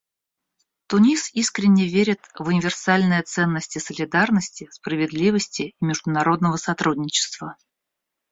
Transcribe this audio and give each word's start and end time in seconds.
Тунис 0.87 1.29
искренне 1.31 1.87
верит 1.87 2.21
в 2.33 2.47
универсальные 2.47 3.21
ценности 3.21 3.77
солидарности, 3.77 4.67
справедливости 4.71 5.75
и 5.79 5.85
международного 5.85 6.57
сотрудничества. 6.57 7.55